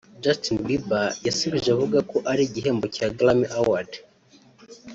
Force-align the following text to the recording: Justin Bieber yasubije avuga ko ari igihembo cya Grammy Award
Justin 0.23 0.57
Bieber 0.65 1.05
yasubije 1.25 1.69
avuga 1.75 1.97
ko 2.11 2.17
ari 2.31 2.41
igihembo 2.45 2.85
cya 2.95 3.07
Grammy 3.17 3.47
Award 3.59 3.91